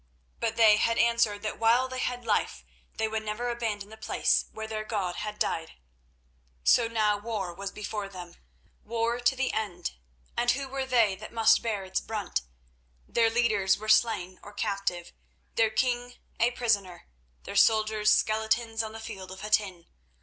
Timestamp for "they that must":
10.87-11.61